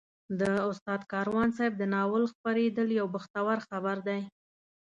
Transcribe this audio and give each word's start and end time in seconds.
د 0.39 0.41
استاد 0.69 1.01
کاروان 1.11 1.49
صاحب 1.57 1.73
د 1.77 1.83
ناول 1.93 2.23
خپرېدل 2.33 2.87
یو 2.99 3.07
بختور 3.15 3.57
خبر 3.67 3.97
دی. 4.07 4.21